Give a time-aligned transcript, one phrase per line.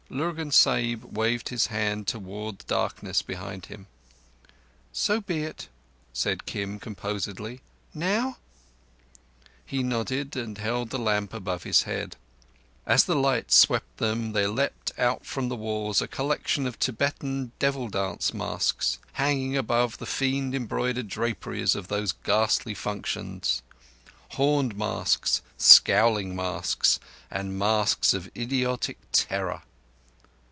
[0.13, 3.87] Lurgan Sahib waved his hand towards the darkness behind him.
[4.91, 5.69] "So be it,"
[6.11, 7.61] said Kim composedly.
[7.93, 8.35] "Now?"
[9.65, 12.17] He nodded and held the lamp above his head.
[12.85, 17.53] As the light swept them, there leaped out from the walls a collection of Tibetan
[17.57, 26.35] devil dance masks, hanging above the fiend embroidered draperies of those ghastly functions—horned masks, scowling
[26.35, 26.99] masks,
[27.31, 29.61] and masks of idiotic terror.